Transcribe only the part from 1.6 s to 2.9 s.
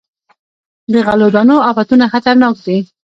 افتونه خطرناک دي.